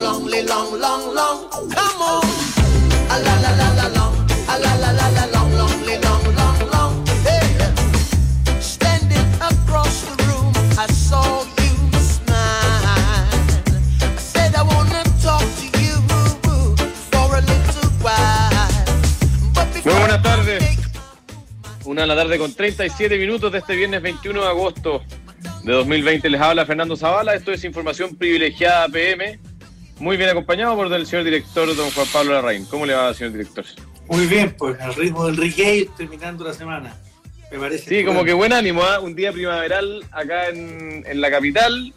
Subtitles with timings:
[0.00, 1.70] long, long, long, long.
[1.70, 2.24] Come on.
[3.10, 4.14] A la la la la long.
[4.48, 7.06] A la la la la long, long, long, long, long.
[7.24, 7.42] Hey.
[8.60, 12.84] Standing across the room, I saw you smile.
[14.00, 15.96] I said I wanna talk to you
[17.10, 18.68] for a little while.
[19.54, 20.78] But Muy buenas tardes.
[21.84, 25.02] Una de la tarde con 37 minutos de este viernes 21 de agosto
[25.62, 26.30] de 2020.
[26.30, 27.34] Les habla Fernando Zavala.
[27.34, 29.47] Esto es Información Privilegiada PM.
[30.00, 32.64] Muy bien acompañado por el señor director, don Juan Pablo Larraín.
[32.66, 33.64] ¿Cómo le va, señor director?
[34.06, 36.94] Muy bien, pues al ritmo del reggae terminando la semana.
[37.50, 37.88] Me parece.
[37.88, 39.00] Sí, como que buen ánimo, ¿ah?
[39.00, 41.92] un día primaveral acá en, en la capital.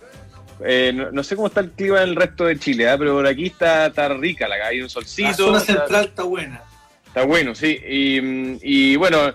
[0.63, 2.97] Eh, no, no sé cómo está el clima en el resto de Chile, ¿ah?
[2.97, 5.33] pero por aquí está, está rica, la, hay un La solcito.
[5.33, 6.61] zona está- central está buena.
[7.07, 7.79] Está bueno, sí.
[7.87, 9.33] Y, y bueno,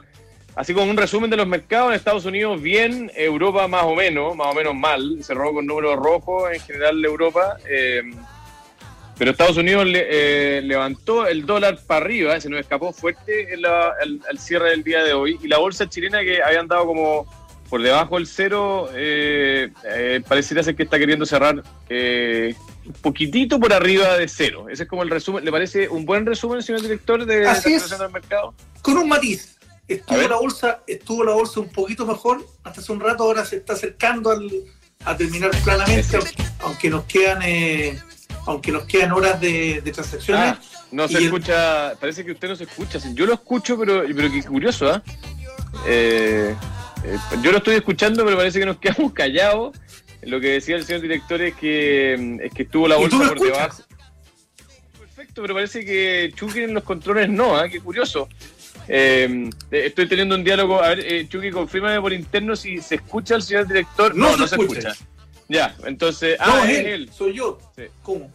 [0.55, 4.35] así como un resumen de los mercados, en Estados Unidos bien, Europa más o menos,
[4.37, 7.57] más o menos mal, cerró con números rojos en general de Europa.
[7.69, 8.03] eh,
[9.19, 10.07] pero Estados Unidos le-
[10.59, 14.71] eh, levantó el dólar para arriba, se nos escapó fuerte en la- al, al cierre
[14.71, 15.39] del día de hoy.
[15.43, 17.27] Y la bolsa chilena que había andado como
[17.69, 23.59] por debajo del cero, eh, eh, pareciera ser que está queriendo cerrar eh, un poquitito
[23.59, 24.67] por arriba de cero.
[24.71, 25.45] Ese es como el resumen.
[25.45, 28.55] ¿Le parece un buen resumen, señor director, de Así la situación del mercado?
[28.83, 29.57] Con un matiz.
[29.89, 33.57] Estuvo la bolsa, estuvo la bolsa un poquito mejor hasta hace un rato, ahora se
[33.57, 34.49] está acercando al,
[35.05, 37.97] a terminar planamente, aunque, aunque nos quedan eh,
[38.47, 40.55] aunque nos quedan horas de, de transacciones.
[40.55, 40.61] Ah,
[40.93, 42.99] no se el- escucha, parece que usted no se escucha.
[43.15, 45.03] Yo lo escucho, pero, pero qué curioso, ¿ah?
[45.87, 46.55] Eh,
[47.05, 49.77] eh, yo lo estoy escuchando, pero parece que nos quedamos callados.
[50.23, 53.19] Lo que decía el señor director es que, mm, es que estuvo la ¿Y tú
[53.19, 53.83] bolsa por debajo.
[54.99, 57.69] Perfecto, pero parece que Chucky en los controles no, ¿ah?
[57.69, 58.29] Qué curioso.
[58.89, 60.83] Eh, estoy teniendo un diálogo.
[60.83, 64.15] A ver, eh, Chucky, confírmame por interno si se escucha el señor director.
[64.15, 64.93] No se escucha.
[65.49, 66.39] Ya, entonces.
[66.39, 67.11] no, ah, es es él, él.
[67.13, 67.59] soy yo.
[67.77, 67.85] Sí.
[68.03, 68.33] ¿Cómo?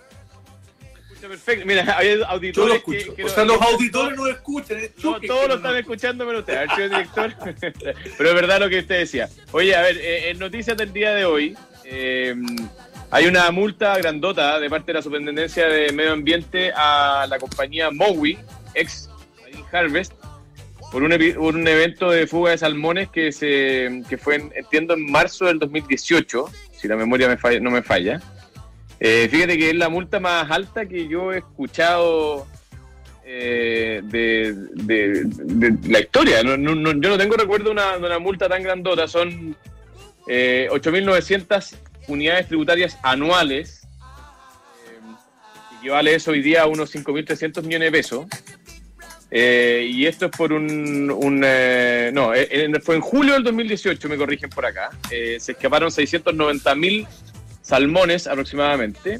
[1.28, 1.66] Perfecto.
[1.66, 4.78] Mira, hay Yo lo auditores que, que o no- sea, los auditores no escuchan.
[5.04, 7.36] No, todos lo están escuchando, pero usted, a ver, señor director.
[8.18, 9.30] pero es verdad lo que usted decía.
[9.52, 11.56] Oye, a ver, eh, en noticias del día de hoy,
[11.86, 12.36] eh,
[13.12, 17.92] hay una multa grandota de parte de la Superintendencia de Medio Ambiente a la compañía
[17.92, 18.38] Mowi,
[18.74, 19.10] ex
[19.72, 20.14] Harvest,
[20.92, 25.10] por un, un evento de fuga de salmones que se que fue, en- entiendo, en
[25.10, 28.22] marzo del 2018, si la memoria me falla- no me falla.
[29.04, 32.46] Eh, fíjate que es la multa más alta que yo he escuchado
[33.26, 35.26] eh, de,
[35.90, 36.44] la historia.
[36.44, 39.08] Yo no tengo recuerdo de una, multa tan grandota.
[39.08, 39.56] Son
[40.28, 41.74] eh, 8.900
[42.10, 43.88] unidades tributarias anuales.
[44.88, 48.28] Eh, equivale eso hoy día a unos 5.300 millones de pesos.
[49.34, 51.10] Eh, y esto es por un...
[51.10, 54.90] un, eh, no, eh, fue en julio del 2018, me corrigen por acá.
[55.10, 57.08] Eh, se escaparon 690.000
[57.62, 59.20] salmones aproximadamente.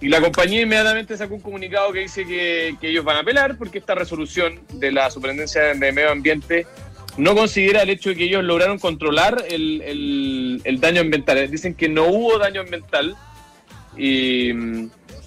[0.00, 3.78] Y la compañía inmediatamente sacó un comunicado que dice que, ellos van a apelar porque
[3.78, 6.66] esta resolución de la Superintendencia de Medio Ambiente
[7.16, 11.50] no considera el hecho de que ellos lograron controlar el- el daño ambiental.
[11.50, 13.16] Dicen que no hubo daño ambiental
[13.96, 14.52] y,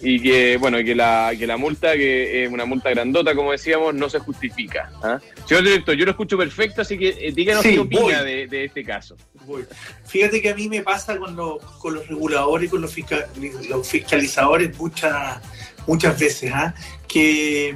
[0.02, 3.52] y que bueno y que la, que la multa, que es una multa grandota, como
[3.52, 4.92] decíamos, no se justifica.
[5.04, 5.20] ¿ah?
[5.46, 8.66] Señor director, yo lo escucho perfecto, así que eh, díganos Sí, qué opina de, de
[8.66, 9.16] este caso.
[9.46, 9.64] Voy.
[10.08, 13.28] Fíjate que a mí me pasa con, los con los reguladores y con los, fisca-
[13.70, 15.40] los fiscalizadores muchas,
[15.88, 16.74] muchas veces, ¿ah?
[17.08, 17.76] que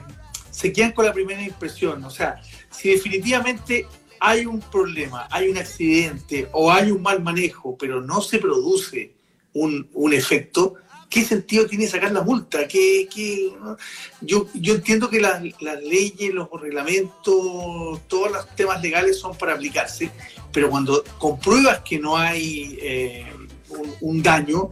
[0.51, 2.03] se quedan con la primera impresión.
[2.03, 2.41] O sea,
[2.71, 3.85] si definitivamente
[4.19, 9.11] hay un problema, hay un accidente o hay un mal manejo, pero no se produce
[9.53, 10.75] un, un efecto,
[11.09, 12.67] ¿qué sentido tiene sacar la multa?
[12.67, 13.53] ¿Qué, qué-
[14.21, 19.53] Yo, yo entiendo que las, las leyes, los reglamentos, todos los temas legales son para
[19.53, 20.11] aplicarse,
[20.51, 23.25] pero cuando compruebas que no hay eh,
[24.01, 24.71] un, daño,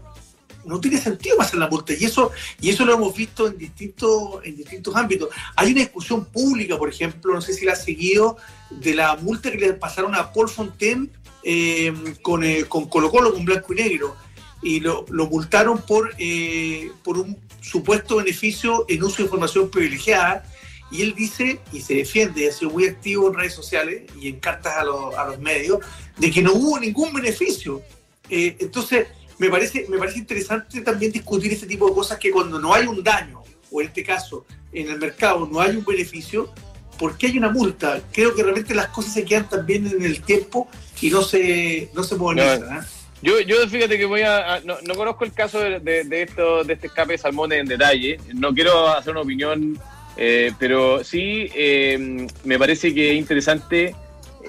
[0.65, 1.93] no tiene sentido pasar la multa.
[1.93, 5.29] Y eso, y eso lo hemos visto en distintos, en distintos ámbitos.
[5.55, 8.37] Hay una discusión pública, por ejemplo, no sé si la has seguido,
[8.69, 11.09] de la multa que le pasaron a Paul Fontaine
[11.43, 14.15] eh, con, eh, con Colo Colo, con blanco y negro.
[14.63, 20.45] Y lo, lo multaron por, eh, por un supuesto beneficio en uso de información privilegiada.
[20.91, 24.39] Y él dice, y se defiende, ha sido muy activo en redes sociales y en
[24.39, 25.79] cartas a, los- a los medios,
[26.17, 27.81] de que no hubo ningún beneficio.
[28.29, 29.07] Eh, entonces,
[29.39, 32.85] me parece, me parece interesante también discutir este tipo de cosas que cuando no hay
[32.85, 36.53] un daño, o en este caso, en el mercado no hay un beneficio,
[36.99, 37.99] ¿por qué hay una multa?
[38.11, 40.67] Creo que realmente las cosas se quedan también en el tiempo
[41.01, 42.77] y no se, no se modernizan.
[42.77, 42.81] ¿eh?
[43.23, 44.61] Yo, yo fíjate que voy a.
[44.63, 47.67] no, no conozco el caso de, de- de esto, de este escape de salmones en
[47.67, 48.19] detalle.
[48.33, 49.79] No quiero hacer una opinión,
[50.17, 53.95] eh, pero sí eh, me parece que es interesante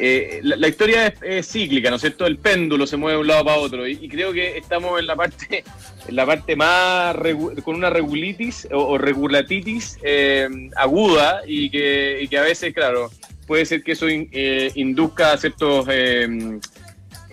[0.00, 2.26] eh, la, historia es, cíclica, ¿no es cierto?
[2.26, 5.14] El péndulo se mueve de un lado para otro y, creo que estamos en la
[5.14, 5.62] parte,
[6.08, 7.16] en la parte más
[7.62, 13.10] con una regulitis o, regulatitis eh, aguda y que, a veces, claro,
[13.46, 15.86] puede ser que eso eh, induzca a ciertos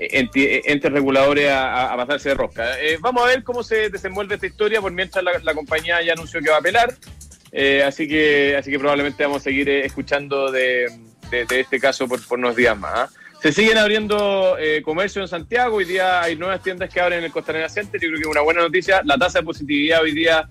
[0.09, 2.65] entes reguladores a, pasarse de rosca.
[2.99, 6.49] vamos a ver cómo se desenvuelve esta historia, por mientras la, compañía ya anunció que
[6.49, 6.93] va a apelar,
[7.85, 10.87] así que así que probablemente vamos a seguir escuchando de
[11.31, 12.91] este caso por, unos días más.
[12.93, 13.09] ¿ah?
[13.41, 17.25] Se siguen abriendo eh, comercio en Santiago, hoy día hay nuevas tiendas que abren en
[17.25, 19.01] el Costanera Center, yo creo que es una buena noticia.
[19.03, 20.47] La tasa de positividad hoy día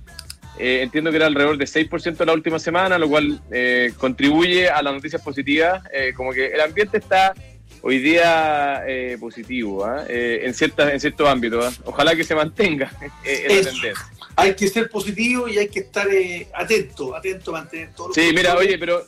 [0.59, 4.83] eh, entiendo que era alrededor de 6% la última semana, lo cual eh, contribuye a
[4.83, 5.85] las noticias positivas,
[6.17, 7.33] como que el ambiente está
[7.83, 8.85] hoy día
[9.19, 10.05] positivo ¿ah?
[10.09, 11.81] en, ciertas, en ciertos ámbitos.
[11.85, 12.91] Ojalá que se mantenga
[13.25, 13.95] esa tendencia.
[14.37, 16.07] Hay que ser positivo y hay que estar
[16.55, 18.13] atento, atento, mantener todo.
[18.15, 19.05] Sí, mira, oye, pero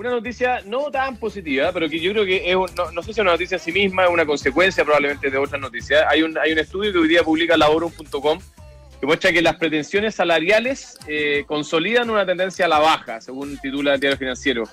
[0.00, 3.18] una noticia no tan positiva, pero que yo creo que es, no, sé si es
[3.18, 6.06] una noticia en sí misma, es una consecuencia probablemente de otras noticias.
[6.08, 8.38] Hay un, hay un estudio que hoy día publica laborum.com
[9.00, 13.94] que muestra que las pretensiones salariales eh, consolidan una tendencia a la baja, según titula
[13.94, 14.64] el diario financiero.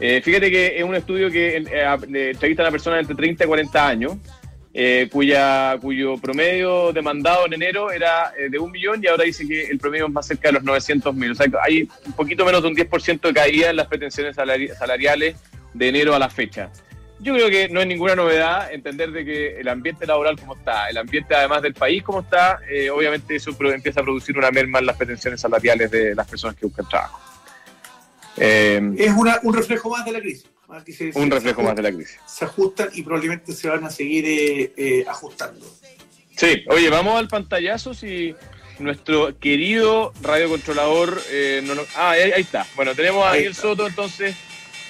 [0.00, 3.88] Eh, fíjate que es un estudio que eh, entrevista a personas entre 30 y 40
[3.88, 4.16] años
[4.78, 9.48] eh, cuya, cuyo promedio demandado en enero era eh, de un millón y ahora dice
[9.48, 11.30] que el promedio es más cerca de los 900 mil.
[11.30, 15.36] O sea, hay un poquito menos de un 10% de caída en las pretensiones salariales
[15.72, 16.70] de enero a la fecha.
[17.20, 20.90] Yo creo que no es ninguna novedad entender de que el ambiente laboral como está,
[20.90, 24.80] el ambiente además del país como está, eh, obviamente eso empieza a producir una merma
[24.80, 27.18] en las pretensiones salariales de las personas que buscan trabajo.
[28.36, 29.12] Es
[29.42, 30.46] un reflejo más de la crisis
[31.14, 32.18] un reflejo más de la crisis.
[32.26, 35.64] Se ajustan y probablemente se van a seguir eh, eh, ajustando.
[36.36, 38.34] Sí, oye, vamos al pantallazo si
[38.78, 41.20] nuestro querido radiocontrolador...
[41.30, 42.66] Eh, no, ah, ahí, está.
[42.74, 44.34] Bueno, tenemos a Daniel Soto entonces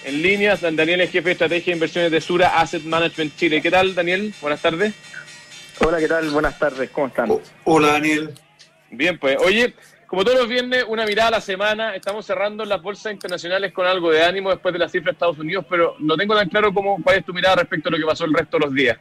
[0.05, 0.57] en línea.
[0.57, 3.63] Daniel es jefe de estrategia de inversiones de Sura Asset Management Chile.
[3.63, 4.35] ¿Qué tal, Daniel?
[4.41, 4.95] Buenas tardes.
[5.79, 6.31] Hola, ¿qué tal?
[6.31, 6.91] Buenas tardes.
[6.91, 7.31] ¿Cómo están?
[7.65, 8.33] hola, Daniel.
[8.91, 9.37] Bien, pues.
[9.39, 9.75] Oye,
[10.07, 11.95] como todos los viernes, una mirada a la semana.
[11.95, 15.39] Estamos cerrando las bolsas internacionales con algo de ánimo después de la cifra de Estados
[15.39, 18.05] Unidos, pero no tengo tan claro cómo, cuál es tu mirada respecto a lo que
[18.05, 18.99] pasó el resto de los días.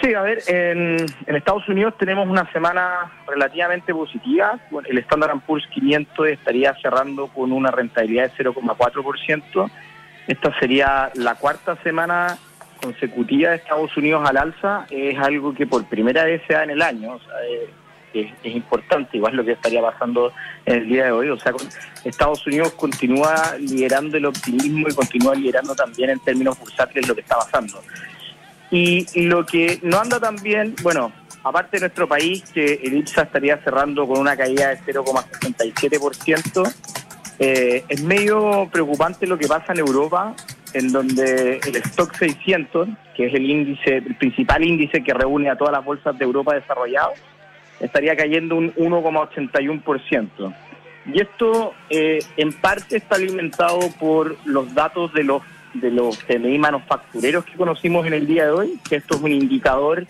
[0.00, 4.58] Sí, a ver, en, Estados Unidos tenemos una semana relativamente positiva.
[4.84, 9.70] el Standard Poor's 500 estaría cerrando con una rentabilidad de 0,4%.
[10.28, 12.38] Esta sería la cuarta semana
[12.80, 14.86] consecutiva de Estados Unidos al alza.
[14.88, 17.14] Es algo que por primera vez se da en el año.
[17.14, 17.68] O sea, eh,
[18.20, 20.32] es, importante, igual lo que estaría pasando
[20.66, 21.28] en el día de hoy.
[21.30, 21.52] O sea,
[22.04, 27.22] Estados Unidos continúa liderando el optimismo y continúa liderando también en términos bursátiles lo que
[27.22, 27.82] está pasando.
[28.70, 31.12] Y, lo que no anda tan bien, bueno,
[31.42, 36.74] aparte de nuestro país, que el IPSA estaría cerrando con una caída de 0,67%,
[37.38, 40.34] eh, es medio preocupante lo que pasa en Europa,
[40.74, 45.56] en donde el Stock 600, que es el índice, el principal índice que reúne a
[45.56, 47.18] todas las bolsas de Europa desarrolladas,
[47.80, 50.54] estaría cayendo un 1,81%.
[51.12, 55.42] Y esto eh, en parte está alimentado por los datos de los
[55.74, 59.32] de los CMI manufactureros que conocimos en el día de hoy, que esto es un
[59.32, 60.06] indicador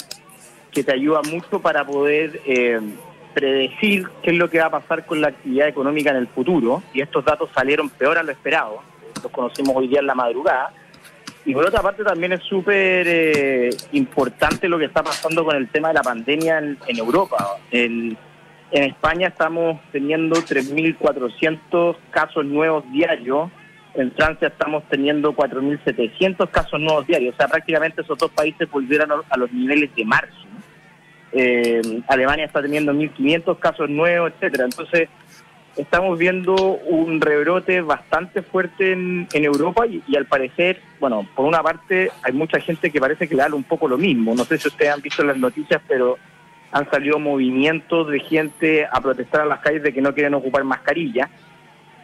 [0.70, 2.80] que te ayuda mucho para poder eh,
[3.34, 6.82] predecir qué es lo que va a pasar con la actividad económica en el futuro.
[6.92, 8.82] Y estos datos salieron peor a lo esperado.
[9.22, 10.72] Los conocimos hoy día en la madrugada.
[11.48, 15.66] Y por otra parte también es súper eh, importante lo que está pasando con el
[15.70, 17.56] tema de la pandemia en, Europa.
[17.70, 18.18] En,
[18.70, 23.50] España estamos teniendo 3.400 casos nuevos diarios.
[23.94, 27.32] En Francia estamos teniendo 4.700 casos nuevos diarios.
[27.32, 30.36] O sea, prácticamente esos dos países volvieron a los niveles de marzo.
[31.32, 34.66] Eh, Alemania está teniendo 1.500 casos nuevos, etcétera.
[34.66, 35.08] Entonces,
[35.76, 42.10] estamos viendo un rebrote bastante fuerte en, Europa y, al parecer, bueno, por una parte
[42.22, 44.34] hay mucha gente que parece que le da un poco lo mismo.
[44.34, 46.18] No sé si ustedes han visto las noticias, pero
[46.72, 50.64] han salido movimientos de gente a protestar a las calles de que no quieren ocupar
[50.64, 51.28] mascarilla.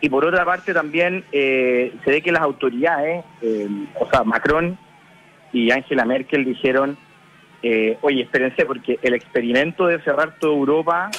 [0.00, 3.68] Y por otra parte también eh, se ve que las autoridades, eh,
[3.98, 4.78] o sea, Macron
[5.52, 6.96] y Angela Merkel dijeron,
[7.62, 11.10] eh, oye, espérense, porque el experimento de cerrar toda Europa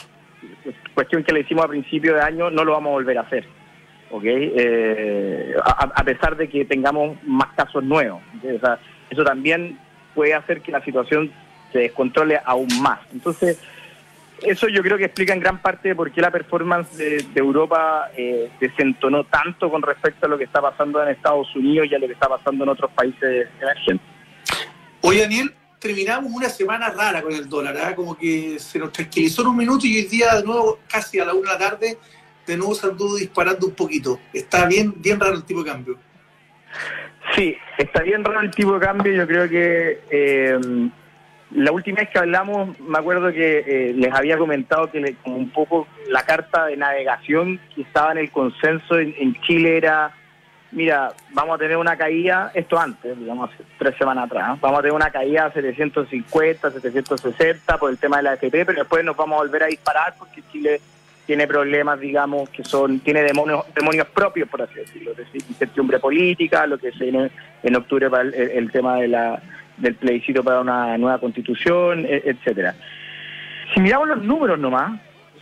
[0.93, 3.45] cuestión que le hicimos a principio de año, no lo vamos a volver a hacer.
[4.11, 4.53] ¿okay?
[4.55, 8.21] Eh, a, pesar de que tengamos más casos nuevos.
[9.09, 9.77] eso también
[10.13, 11.31] puede hacer que la situación
[11.71, 12.99] se descontrole aún más.
[13.11, 13.61] Entonces,
[14.41, 18.49] eso yo creo que explica en gran parte por qué la performance de, Europa eh,
[18.59, 22.07] desentonó tanto con respecto a lo que está pasando en Estados Unidos y a lo
[22.07, 24.07] que está pasando en otros países emergentes.
[25.01, 25.53] Oye, Daniel,
[25.89, 27.95] terminamos una semana rara con el dólar, ¿ah?
[27.95, 31.25] como que se nos tranquilizó en un minuto y hoy día de nuevo, casi a
[31.25, 31.97] la una de la tarde,
[32.47, 34.19] de nuevo se anduvo disparando un poquito.
[34.33, 35.97] Está bien, bien raro el tipo de cambio.
[37.35, 39.13] Sí, está bien raro el tipo de cambio.
[39.13, 40.59] Yo creo que eh,
[41.51, 45.37] la última vez que hablamos, me acuerdo que eh, les había comentado que le- como
[45.37, 50.13] un poco la carta de navegación que estaba en el consenso en, en Chile era,
[50.75, 54.93] mira, vamos a tener una caída, esto antes, digamos, tres semanas atrás, vamos a tener
[54.93, 59.37] una caída a 750, 760 por el tema de la AFP, pero después nos vamos
[59.37, 60.81] a volver a disparar porque Chile
[61.25, 65.99] tiene problemas, digamos, que son, tiene demonios, demonios propios, por así decirlo, es decir, incertidumbre
[65.99, 67.31] política, lo que se viene
[67.63, 69.41] en octubre para el, el tema de la,
[69.77, 72.75] del plebiscito para una nueva constitución, e- etcétera.
[73.73, 74.99] Si miramos los números nomás,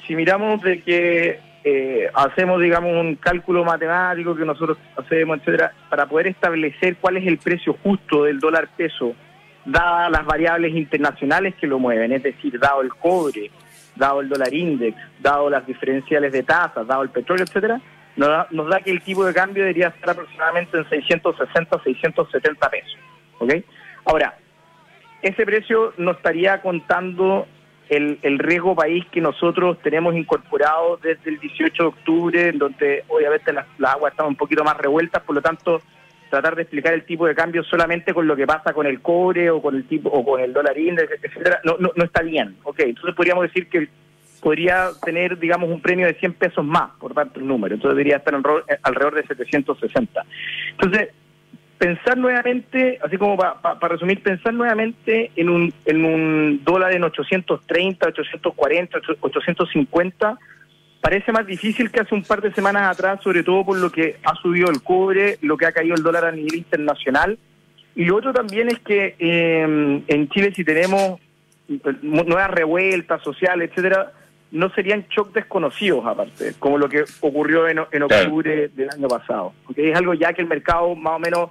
[0.07, 6.05] si miramos de que eh, hacemos, digamos, un cálculo matemático que nosotros hacemos, etcétera, para
[6.05, 9.15] poder establecer cuál es el precio justo del dólar peso,
[9.65, 13.49] dadas las variables internacionales que lo mueven, es decir, dado el cobre,
[13.95, 17.79] dado el dólar index, dado las diferenciales de tasas, dado el petróleo, etcétera,
[18.15, 22.69] nos da, nos da que el tipo de cambio debería estar aproximadamente en 660, 670
[22.69, 22.97] pesos.
[23.39, 23.53] ¿ok?
[24.05, 24.37] Ahora,
[25.21, 27.47] ese precio no estaría contando
[27.89, 33.03] el, el riesgo país que nosotros tenemos incorporado desde el 18 de octubre, en donde
[33.07, 35.81] obviamente las, aguas están un poquito más revueltas, por lo tanto
[36.29, 39.51] tratar de explicar el tipo de cambio solamente con lo que pasa con el cobre
[39.51, 42.57] o con el tipo o con el dólar etcétera, no, no, no está bien.
[42.63, 42.79] ¿ok?
[42.79, 43.87] Entonces podríamos decir que
[44.43, 47.75] podría tener, digamos, un premio de 100 pesos más, por tanto el número.
[47.75, 50.25] Entonces debería estar en eh, alrededor de 760.
[50.71, 51.09] Entonces,
[51.83, 58.07] pensar nuevamente, así como para resumir, pensar nuevamente en un, en un dólar en 830,
[58.07, 60.39] 840, 850,
[61.01, 64.15] parece más difícil que hace un par de semanas atrás, sobre todo por lo que
[64.23, 67.37] ha subido el cobre, lo que ha caído el dólar a nivel internacional.
[67.97, 71.19] Y lo otro también es que eh, en Chile si tenemos
[71.67, 74.13] eh, nuevas revueltas sociales, etcétera,
[74.51, 79.51] no serían shock desconocidos aparte, como lo que ocurrió en, en octubre del año pasado.
[79.65, 81.49] porque Es algo ya que el mercado más o menos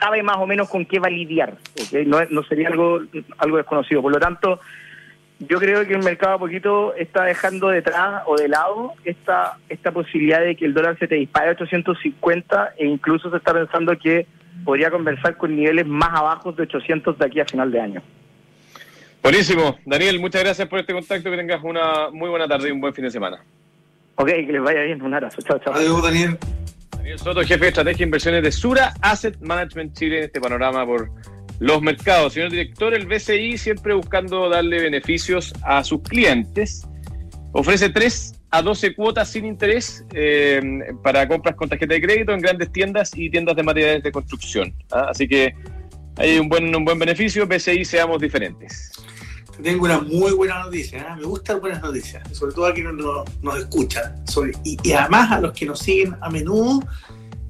[0.00, 2.06] sabe más o menos con qué va a lidiar, ¿ok?
[2.06, 3.00] no, no sería algo,
[3.38, 4.02] algo desconocido.
[4.02, 4.60] Por lo tanto,
[5.38, 9.92] yo creo que el mercado a poquito está dejando detrás o de lado esta, esta
[9.92, 13.96] posibilidad de que el dólar se te dispare a 850 e incluso se está pensando
[13.98, 14.26] que
[14.64, 18.02] podría conversar con niveles más abajo de 800 de aquí a final de año.
[19.22, 19.76] Buenísimo.
[19.84, 21.30] Daniel, muchas gracias por este contacto.
[21.30, 23.42] Que tengas una muy buena tarde y un buen fin de semana.
[24.14, 25.02] Ok, que les vaya bien.
[25.02, 25.42] Un abrazo.
[25.42, 25.74] Chao, chao.
[25.74, 26.38] Adiós, Daniel.
[27.06, 30.84] Daniel Soto, jefe de estrategia e inversiones de Sura Asset Management Chile en este panorama
[30.84, 31.08] por
[31.60, 32.32] los mercados.
[32.32, 36.84] Señor director, el BCI siempre buscando darle beneficios a sus clientes.
[37.52, 40.60] Ofrece 3 a 12 cuotas sin interés eh,
[41.04, 44.74] para compras con tarjeta de crédito en grandes tiendas y tiendas de materiales de construcción.
[44.90, 45.06] ¿ah?
[45.10, 45.54] Así que
[46.16, 47.46] hay un buen, un buen beneficio.
[47.46, 48.95] BCI, seamos diferentes.
[49.62, 51.00] Tengo una muy buena noticia.
[51.00, 51.16] ¿eh?
[51.16, 55.32] Me gustan buenas noticias, sobre todo a quienes nos, nos escuchan sobre, y, y, además
[55.32, 56.82] a los que nos siguen a menudo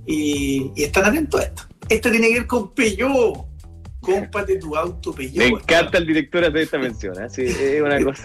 [0.06, 1.62] y, y están atentos a esto.
[1.88, 3.46] Esto tiene que ver con Peugeot.
[4.00, 5.36] Cómprate tu auto Peugeot.
[5.36, 7.20] Me encanta el director hacer esta mención.
[7.20, 7.28] ¿eh?
[7.28, 8.22] Sí, es una cosa.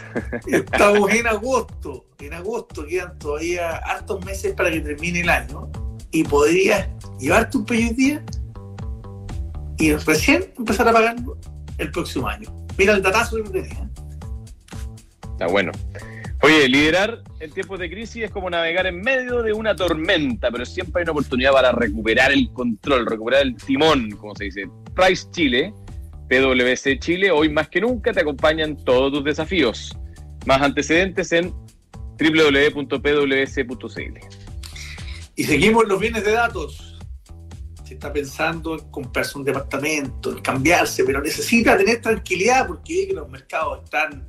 [0.48, 2.06] Estamos en agosto.
[2.20, 5.72] En agosto quedan todavía hartos meses para que termine el año
[6.12, 6.88] y podrías
[7.20, 8.24] llevarte un Peugeot día
[9.80, 11.38] y recién empezar a pagarlo
[11.80, 12.61] el próximo año.
[12.82, 13.88] Mira el datazo que tenía.
[15.34, 15.72] Está bueno.
[16.42, 20.66] Oye, liderar en tiempos de crisis es como navegar en medio de una tormenta, pero
[20.66, 24.68] siempre hay una oportunidad para recuperar el control, recuperar el timón, como se dice.
[24.96, 25.76] Price Chile,
[26.28, 29.96] PwC Chile, hoy más que nunca te acompañan todos tus desafíos.
[30.48, 31.54] Más antecedentes en
[32.18, 33.60] www.pwc.cl.
[35.36, 36.91] Y seguimos los bienes de datos.
[37.92, 43.84] Está pensando en comprarse un departamento, en cambiarse, pero necesita tener tranquilidad porque los mercados
[43.84, 44.26] están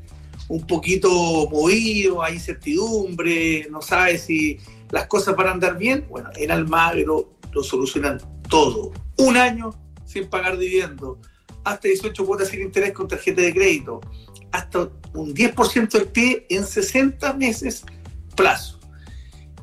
[0.49, 1.09] un poquito
[1.49, 4.59] movidos, hay incertidumbre, no sabe si
[4.91, 6.07] las cosas van a andar bien.
[6.11, 8.93] Bueno, en Almagro lo solucionan todo.
[9.19, 9.71] Un año
[10.05, 11.19] sin pagar dividendo,
[11.65, 14.01] hasta 18 cuotas sin interés con tarjeta de crédito,
[14.51, 17.85] hasta un 10% del pie en 60 meses
[18.35, 18.81] plazo.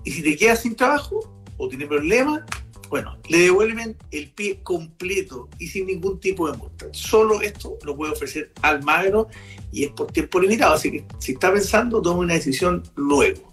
[0.03, 1.20] Y si te quedas sin trabajo
[1.58, 2.41] o tienes problemas,
[2.89, 6.88] bueno, le devuelven el pie completo y sin ningún tipo de multa.
[6.91, 9.27] Solo esto lo puede ofrecer Almagro
[9.72, 10.74] y es por tiempo limitado.
[10.74, 13.50] Así que si está pensando, tome una decisión luego.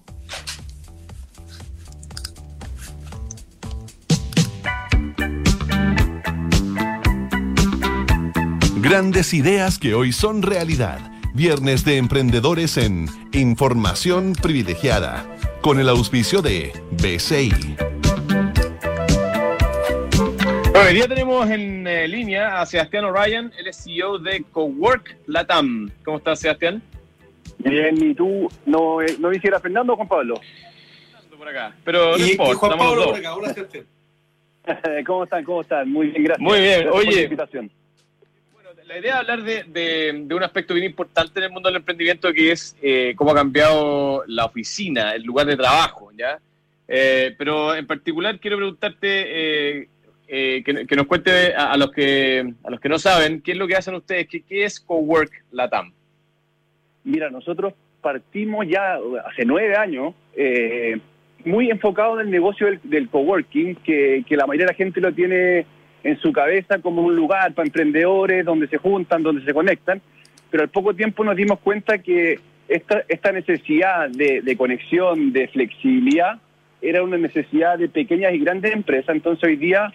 [8.80, 11.10] Grandes ideas que hoy son realidad.
[11.34, 15.26] Viernes de Emprendedores en Información Privilegiada,
[15.60, 17.95] con el auspicio de BCI.
[20.76, 25.16] Bueno, hoy día tenemos en eh, línea a Sebastián O'Ryan, él es CEO de Cowork
[25.26, 25.90] Latam.
[26.04, 26.82] ¿Cómo estás, Sebastián?
[27.58, 30.34] Bien, ¿y tú no, eh, no hiciera Fernando o Juan Pablo?
[31.38, 31.74] Por acá.
[31.82, 33.86] Pero no y, importa, y Juan Pablo por acá, hola Sebastián.
[35.06, 35.44] ¿Cómo están?
[35.44, 35.90] ¿Cómo están?
[35.90, 36.42] Muy bien, gracias.
[36.46, 36.80] Muy bien.
[36.82, 37.16] Gracias por Oye.
[37.16, 37.70] la invitación.
[38.52, 41.68] Bueno, la idea es hablar de, de- de un aspecto bien importante en el mundo
[41.70, 46.38] del emprendimiento que es eh, cómo ha cambiado la oficina, el lugar de trabajo, ¿ya?
[46.88, 49.08] Eh, pero en particular quiero preguntarte
[49.80, 49.88] eh,
[50.28, 53.58] eh, que, nos cuente a, a los que a los que no saben qué es
[53.58, 55.92] lo que hacen ustedes, qué, qué es Cowork Latam.
[57.04, 60.98] Mira, nosotros partimos ya hace nueve años eh,
[61.44, 65.00] muy enfocados en el negocio del, del coworking, que, que la mayoría de la gente
[65.00, 65.66] lo tiene
[66.02, 70.00] en su cabeza como un lugar para emprendedores, donde se juntan, donde se conectan,
[70.50, 75.48] pero al poco tiempo nos dimos cuenta que esta, esta necesidad de, de conexión, de
[75.48, 76.38] flexibilidad,
[76.80, 79.92] era una necesidad de pequeñas y grandes empresas, entonces hoy día,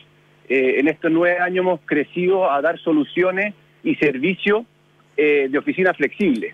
[0.51, 3.53] eh, en estos nueve años, hemos crecido a dar soluciones
[3.83, 4.63] y servicios
[5.17, 6.53] eh, de oficina flexible.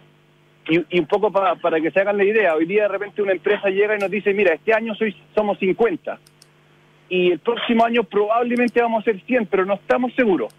[0.69, 3.21] Y, y un poco pa- para que se hagan la idea, hoy día de repente
[3.21, 6.19] una empresa llega y nos dice, mira, este año soy, somos 50
[7.09, 10.53] y el próximo año probablemente vamos a ser 100, pero no estamos seguros.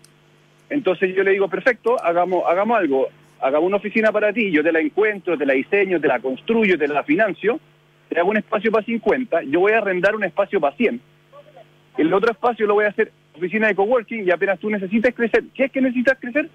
[0.71, 3.09] Entonces yo le digo, perfecto, hagamos, hagamos algo,
[3.41, 6.79] hagamos una oficina para ti, yo te la encuentro, te la diseño, te la construyo,
[6.79, 7.61] te la financio,
[8.09, 11.01] te hago un espacio para 50, yo voy a arrendar un espacio para 100.
[11.99, 15.45] El otro espacio lo voy a hacer oficina de coworking y apenas tú necesitas crecer,
[15.55, 16.49] ¿qué es que necesitas crecer?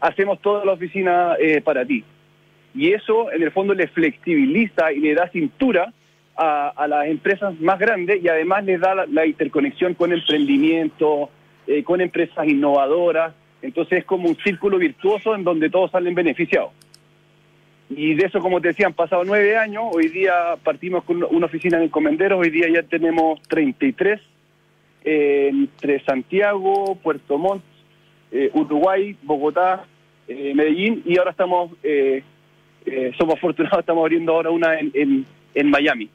[0.00, 2.04] Hacemos toda la oficina eh, para ti
[2.76, 5.92] y eso en el fondo le flexibiliza y le da cintura
[6.36, 11.30] a, las empresas más grandes y además les da la, interconexión con emprendimiento,
[11.66, 13.32] eh, con empresas innovadoras.
[13.62, 16.72] Entonces es como un círculo virtuoso en donde todos salen beneficiados.
[17.88, 19.84] Y de eso, como te decía, han pasado nueve años.
[19.92, 22.38] Hoy día partimos con una oficina en Encomenderos.
[22.38, 24.20] Hoy día ya tenemos 33
[25.06, 27.62] eh, entre Santiago, Puerto Montt,
[28.32, 29.86] eh, Uruguay, Bogotá,
[30.28, 32.22] eh, Medellín y ahora estamos eh,
[32.84, 36.08] eh, somos afortunados, estamos abriendo ahora una en, en, en Miami.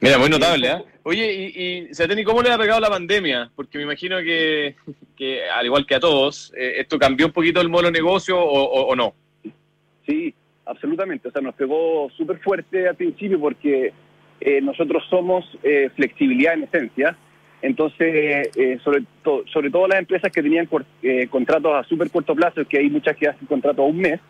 [0.00, 0.82] Mira, muy notable, ¿eh?
[1.04, 3.50] Oye, y, y Sateni, ¿cómo le ha pegado la pandemia?
[3.54, 4.74] Porque me imagino que,
[5.16, 8.36] que al igual que a todos, eh, esto cambió un poquito el modo de negocio
[8.38, 9.14] o, o- o no.
[10.06, 10.34] Sí,
[10.66, 11.28] absolutamente.
[11.28, 13.92] O sea, nos pegó súper fuerte al principio porque
[14.40, 17.16] eh, nosotros somos eh, flexibilidad en esencia.
[17.62, 20.68] Entonces, eh, sobre, to- sobre todo las empresas que tenían
[21.02, 24.20] eh, contratos a súper corto plazo, que hay muchas que hacen contratos a un mes,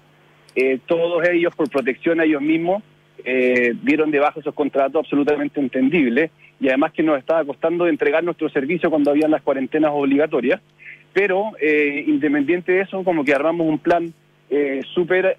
[0.55, 2.83] eh, todos ellos, por protección a ellos mismos,
[3.25, 8.23] eh, dieron de baja esos contratos absolutamente entendibles y además que nos estaba costando entregar
[8.23, 10.61] nuestro servicio cuando habían las cuarentenas obligatorias.
[11.15, 11.53] Pero
[12.07, 14.13] independiente de eso, como que armamos un plan
[14.95, 15.37] súper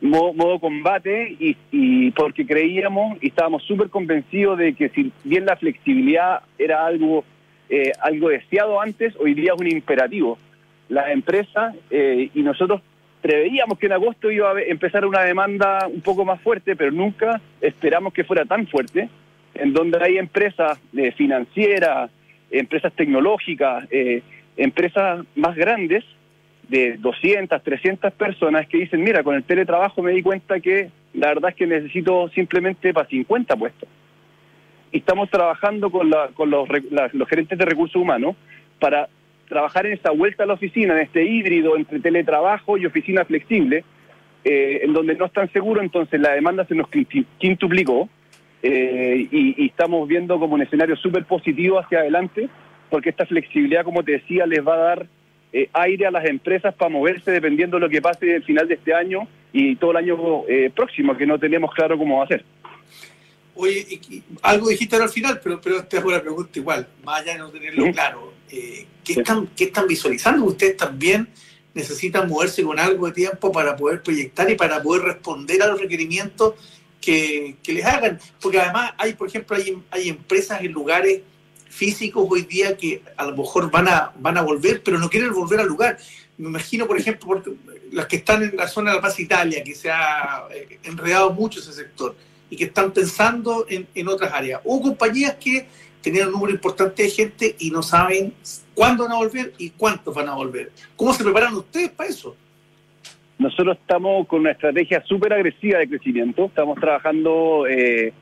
[0.00, 5.46] modo, modo combate y, y porque creíamos y estábamos súper convencidos de que si bien
[5.46, 7.24] la flexibilidad era algo,
[7.68, 10.38] eh, algo deseado antes, hoy día es un imperativo.
[10.88, 12.80] Las empresas eh, y nosotros
[13.20, 17.40] preveíamos que en agosto iba a empezar una demanda un poco más fuerte, pero nunca
[17.60, 19.08] esperamos que fuera tan fuerte,
[19.54, 22.10] en donde hay empresas eh, financieras,
[22.50, 24.22] empresas tecnológicas, eh,
[24.56, 26.04] empresas más grandes
[26.68, 31.28] de 200, 300 personas que dicen, mira, con el teletrabajo me di cuenta que la
[31.28, 33.88] verdad es que necesito simplemente para 50 puestos.
[34.92, 36.68] Y estamos trabajando con, la- con los,
[37.28, 38.36] gerentes de recursos humanos
[38.78, 39.08] para
[39.48, 43.84] trabajar en esta vuelta a la oficina, en este híbrido entre teletrabajo y oficina flexible,
[44.44, 46.88] eh, en donde no están seguros, entonces la demanda se nos
[47.38, 48.08] quintuplicó
[48.62, 52.48] eh, y, y estamos viendo como un escenario súper positivo hacia adelante,
[52.90, 55.06] porque esta flexibilidad, como te decía, les va a dar
[55.52, 58.74] eh, aire a las empresas para moverse dependiendo de lo que pase al final de
[58.74, 60.16] este año y todo el año
[60.48, 62.44] eh, próximo, que no tenemos claro cómo va a ser.
[63.54, 67.22] Oye, y- y algo dijiste al final, pero, pero te hago la pregunta igual, más
[67.22, 67.92] allá de no tenerlo Sí.
[67.92, 68.32] claro.
[68.50, 69.20] eh, ¿qué, Sí.
[69.20, 70.44] están, ¿Qué están visualizando?
[70.44, 71.28] Ustedes también
[71.74, 75.80] necesitan moverse con algo de tiempo para poder proyectar y para poder responder a los
[75.80, 76.54] requerimientos
[77.00, 78.18] que, que les hagan.
[78.40, 81.20] Porque además hay, por ejemplo, hay, hay empresas en lugares
[81.78, 85.32] físicos hoy día que a lo mejor van a, van a volver, pero no quieren
[85.32, 85.96] volver al lugar.
[86.36, 87.52] Me imagino, por ejemplo, porque
[87.92, 91.30] las que están en la zona de La Paz Italia, que se ha eh, enredado
[91.32, 92.16] mucho ese sector
[92.50, 94.60] y que están pensando en, en otras áreas.
[94.64, 95.68] O compañías que
[96.02, 98.34] tenían un número importante de gente y no saben
[98.74, 100.72] cuándo van a volver y cuántos van a volver.
[100.96, 102.36] ¿Cómo se preparan ustedes para eso?
[103.38, 106.46] Nosotros estamos con una estrategia súper agresiva de crecimiento.
[106.46, 108.12] Estamos trabajando eh,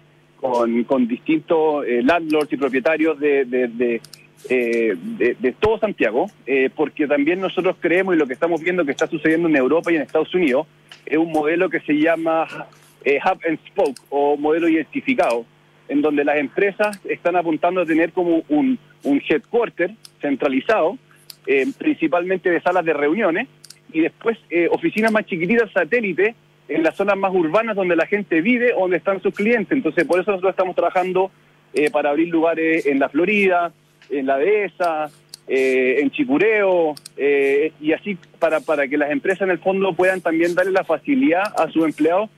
[0.41, 4.01] con, con distintos eh, landlords y propietarios de, de, de,
[4.49, 4.95] eh,
[5.39, 9.07] de- todo Santiago, eh, porque también nosotros creemos y lo que estamos viendo que está
[9.07, 10.67] sucediendo en Europa y en Estados Unidos
[11.05, 12.47] es un modelo que se llama
[13.05, 15.45] eh, Hub and Spoke o modelo identificado,
[15.89, 20.99] en donde las empresas están apuntando a tener como un, un headquarter centralizado,
[21.47, 23.47] eh, principalmente de salas de reuniones,
[23.93, 26.35] y después eh, oficinas más chiquititas, satélite,
[26.69, 29.71] en las zonas más urbanas donde la gente vive o donde están sus clientes.
[29.71, 31.31] Entonces, por eso nosotros estamos trabajando
[31.73, 33.73] eh, para abrir lugares en la Florida,
[34.11, 35.11] en la dehesa,
[35.49, 40.21] eh, en Chicureo, eh, y así para, para que las empresas en el fondo puedan
[40.21, 42.31] también darle la facilidad a sus empleados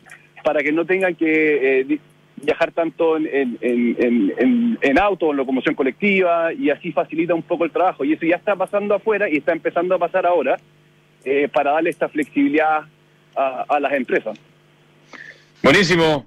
[0.44, 1.98] para que no tengan que eh,
[2.36, 7.42] viajar tanto en, en, en, en, en auto, en locomoción colectiva, y así facilita un
[7.42, 8.04] poco el trabajo.
[8.04, 10.58] Y eso ya está pasando afuera y está empezando a pasar ahora
[11.52, 12.84] para darle esta flexibilidad
[13.38, 14.38] a, a las empresas.
[15.62, 16.26] Buenísimo.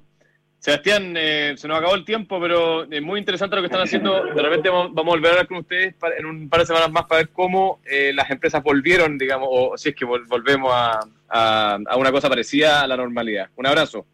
[0.62, 4.26] Sebastián, eh, se nos acabó el tiempo, pero es muy interesante lo que están haciendo.
[4.26, 7.06] De repente vamos, a volver a hablar con ustedes en un par de semanas más
[7.06, 11.98] para ver cómo eh, las empresas volvieron, digamos, o si es que volvemos a, a,
[11.98, 13.50] una cosa parecida a la normalidad.
[13.56, 14.06] Un abrazo.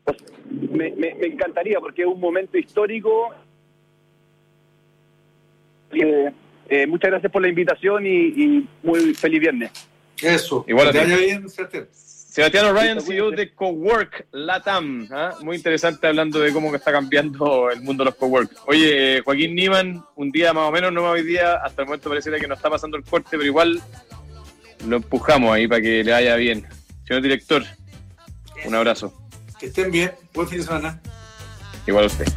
[0.71, 3.35] Me, me, encantaría, porque es un momento histórico.
[5.91, 9.71] Eh, muchas gracias por la invitación y, y muy feliz viernes.
[10.21, 10.63] Eso.
[10.65, 10.93] Igual.
[10.93, 11.87] Que bien, Sebastián.
[12.37, 15.07] Sebastián Ryan, CEO de Cowork Latam.
[15.09, 15.33] ¿ah?
[15.41, 18.51] Muy interesante hablando de cómo está cambiando el mundo de los cowork.
[18.67, 22.37] Oye, Joaquín Niman, un día más o menos, no hoy día, hasta el momento pareciera
[22.37, 23.81] que no está pasando el corte, pero igual
[24.85, 26.63] lo empujamos ahí para que le vaya bien.
[27.07, 27.63] Señor director,
[28.65, 29.11] un abrazo.
[29.59, 31.01] Que estén bien, buen fin de semana.
[31.87, 32.27] Igual a usted.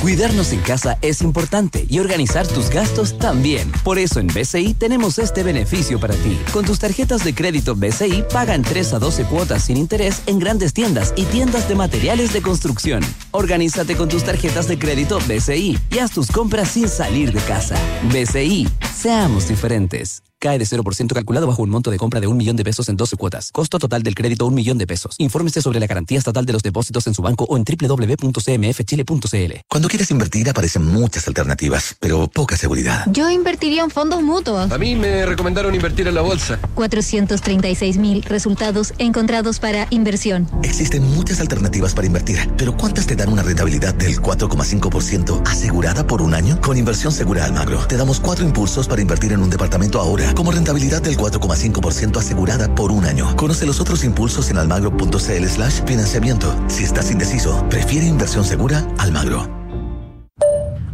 [0.00, 3.70] Cuidarnos en casa es importante y organizar tus gastos también.
[3.84, 6.40] Por eso en BCI tenemos este beneficio para ti.
[6.54, 10.72] Con tus tarjetas de crédito BCI pagan 3 a 12 cuotas sin interés en grandes
[10.72, 13.02] tiendas y tiendas de materiales de construcción.
[13.32, 17.76] Organízate con tus tarjetas de crédito BCI y haz tus compras sin salir de casa.
[18.10, 18.68] BCI,
[19.00, 20.22] seamos diferentes.
[20.42, 22.96] Cae de 0% calculado bajo un monto de compra de un millón de pesos en
[22.96, 23.52] 12 cuotas.
[23.52, 25.14] Costo total del crédito un millón de pesos.
[25.18, 29.52] Infórmese sobre la garantía estatal de los depósitos en su banco o en www.cmfchile.cl.
[29.68, 33.04] Cuando quieres invertir aparecen muchas alternativas, pero poca seguridad.
[33.12, 34.72] Yo invertiría en fondos mutuos.
[34.72, 36.58] A mí me recomendaron invertir en la bolsa.
[36.74, 40.48] 436 mil resultados encontrados para inversión.
[40.62, 46.22] Existen muchas alternativas para invertir, pero ¿cuántas te dan una rentabilidad del 4,5% asegurada por
[46.22, 46.58] un año?
[46.62, 50.50] Con Inversión Segura Almagro, te damos cuatro impulsos para invertir en un departamento ahora como
[50.50, 53.34] rentabilidad del 4,5% asegurada por un año.
[53.36, 56.54] Conoce los otros impulsos en almagro.cl slash financiamiento.
[56.66, 59.48] Si estás indeciso, prefiere inversión segura Almagro.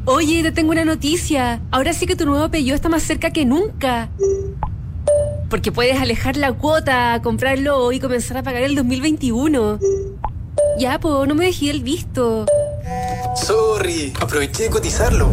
[0.04, 1.62] Oye, te tengo una noticia.
[1.72, 4.10] Ahora sí que tu nuevo Peugeot está más cerca que nunca.
[5.48, 9.80] Porque puedes alejar la cuota, comprarlo hoy y comenzar a pagar el 2021.
[10.78, 12.44] Ya, po, no me dejé el visto.
[13.36, 15.30] Sorry, aproveché de cotizarlo.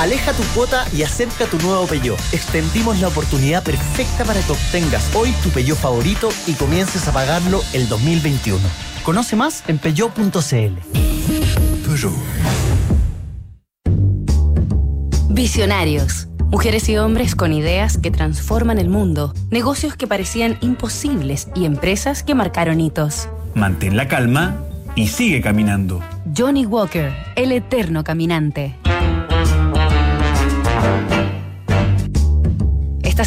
[0.00, 2.18] Aleja tu cuota y acerca tu nuevo Peugeot.
[2.32, 7.60] Extendimos la oportunidad perfecta para que obtengas hoy tu Peugeot favorito y comiences a pagarlo
[7.74, 8.58] el 2021.
[9.04, 10.78] Conoce más en peugeot.cl.
[15.28, 16.28] Visionarios.
[16.50, 22.22] Mujeres y hombres con ideas que transforman el mundo, negocios que parecían imposibles y empresas
[22.22, 23.28] que marcaron hitos.
[23.54, 24.62] Mantén la calma
[24.94, 26.02] y sigue caminando.
[26.34, 28.78] Johnny Walker, el eterno caminante.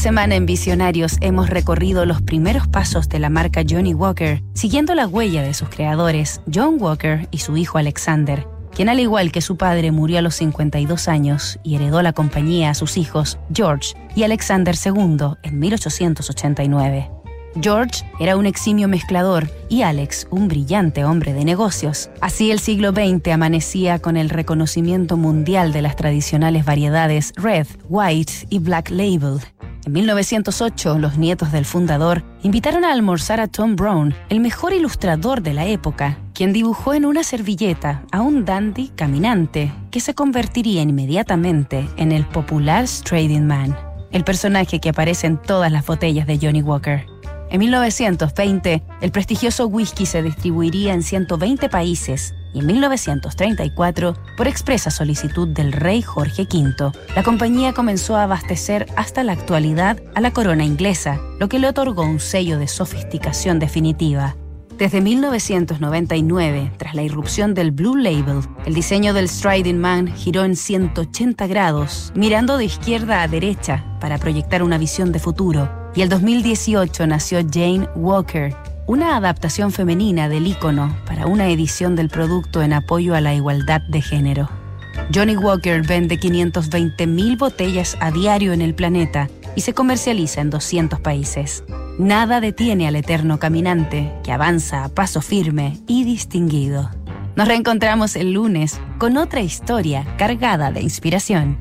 [0.03, 5.07] Semana en Visionarios hemos recorrido los primeros pasos de la marca Johnny Walker, siguiendo la
[5.07, 9.55] huella de sus creadores, John Walker y su hijo Alexander, quien al igual que su
[9.55, 14.23] padre murió a los 52 años y heredó la compañía a sus hijos, George y
[14.23, 17.09] Alexander II, en 1889.
[17.61, 22.09] George era un eximio mezclador y Alex un brillante hombre de negocios.
[22.19, 28.33] Así el siglo XX amanecía con el reconocimiento mundial de las tradicionales variedades Red, White
[28.49, 29.39] y Black Label.
[29.85, 35.41] En 1908, los nietos del fundador invitaron a almorzar a Tom Brown, el mejor ilustrador
[35.41, 40.81] de la época, quien dibujó en una servilleta a un dandy caminante que se convertiría
[40.81, 43.77] inmediatamente en el popular Trading Man,
[44.11, 47.05] el personaje que aparece en todas las botellas de Johnny Walker.
[47.49, 54.91] En 1920, el prestigioso whisky se distribuiría en 120 países y en 1934, por expresa
[54.91, 60.31] solicitud del rey Jorge V, la compañía comenzó a abastecer hasta la actualidad a la
[60.31, 64.35] corona inglesa, lo que le otorgó un sello de sofisticación definitiva.
[64.77, 70.55] Desde 1999, tras la irrupción del Blue Label, el diseño del Striding Man giró en
[70.55, 76.09] 180 grados, mirando de izquierda a derecha para proyectar una visión de futuro y el
[76.09, 78.55] 2018 nació Jane Walker,
[78.85, 83.81] una adaptación femenina del icono para una edición del producto en apoyo a la igualdad
[83.81, 84.49] de género.
[85.13, 90.99] Johnny Walker vende 520.000 botellas a diario en el planeta y se comercializa en 200
[90.99, 91.63] países.
[91.97, 96.89] Nada detiene al eterno caminante que avanza a paso firme y distinguido.
[97.35, 101.57] Nos reencontramos el lunes con otra historia cargada de inspiración.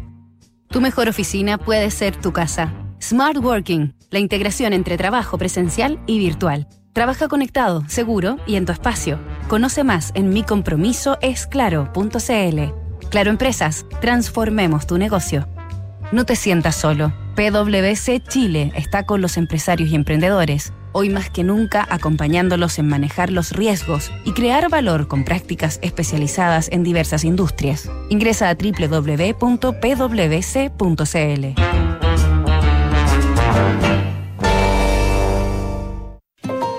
[0.68, 2.72] Tu mejor oficina puede ser tu casa.
[3.00, 6.66] Smart Working, la integración entre trabajo presencial y virtual.
[6.92, 9.18] Trabaja conectado, seguro y en tu espacio.
[9.48, 13.08] Conoce más en micompromisoesclaro.cl.
[13.08, 15.48] Claro Empresas, transformemos tu negocio.
[16.12, 17.14] No te sientas solo.
[17.34, 23.32] PwC Chile está con los empresarios y emprendedores, hoy más que nunca acompañándolos en manejar
[23.32, 27.88] los riesgos y crear valor con prácticas especializadas en diversas industrias.
[28.10, 29.32] Ingresa a www.pwc.cl.